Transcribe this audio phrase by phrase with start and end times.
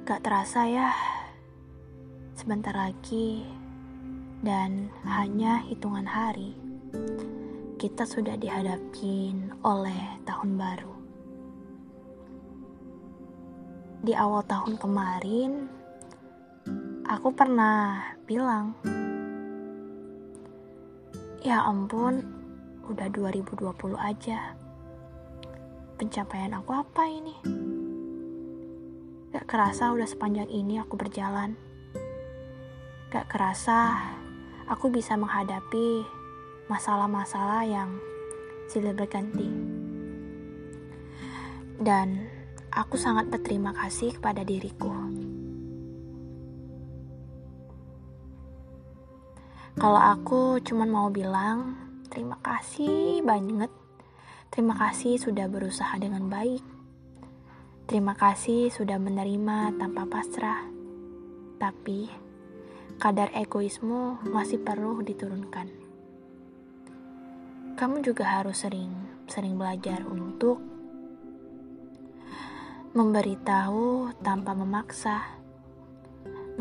[0.00, 0.90] Gak terasa ya,
[2.32, 3.44] sebentar lagi
[4.40, 6.56] dan hanya hitungan hari,
[7.76, 10.94] kita sudah dihadapin oleh tahun baru.
[14.00, 15.68] Di awal tahun kemarin,
[17.04, 18.72] aku pernah bilang,
[21.44, 22.24] ya ampun,
[22.88, 24.56] udah 2020 aja.
[26.00, 27.69] Pencapaian aku apa ini?
[29.50, 31.58] Kerasa udah sepanjang ini aku berjalan.
[33.10, 33.98] Gak kerasa
[34.70, 36.06] aku bisa menghadapi
[36.70, 37.98] masalah-masalah yang
[38.70, 39.50] silih berganti.
[41.82, 42.30] Dan
[42.70, 44.94] aku sangat berterima kasih kepada diriku.
[49.74, 51.74] Kalau aku cuma mau bilang
[52.06, 53.74] terima kasih banget.
[54.54, 56.79] Terima kasih sudah berusaha dengan baik
[57.90, 60.62] Terima kasih sudah menerima tanpa pasrah.
[61.58, 62.06] Tapi,
[63.02, 65.66] kadar egoismu masih perlu diturunkan.
[67.74, 68.94] Kamu juga harus sering
[69.26, 70.62] sering belajar untuk
[72.94, 75.26] memberitahu tanpa memaksa,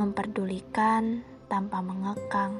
[0.02, 2.58] memperdulikan tanpa mengekang,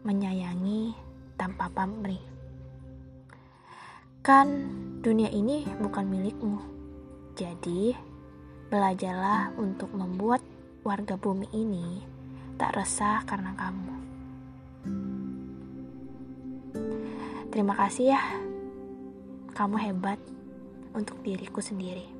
[0.00, 0.96] menyayangi
[1.36, 2.24] tanpa pamrih.
[4.24, 4.48] Kan
[5.04, 6.77] dunia ini bukan milikmu
[7.38, 7.94] jadi,
[8.66, 10.42] belajarlah untuk membuat
[10.82, 12.02] warga bumi ini
[12.58, 13.94] tak resah karena kamu.
[17.54, 18.22] Terima kasih ya,
[19.54, 20.18] kamu hebat
[20.98, 22.17] untuk diriku sendiri.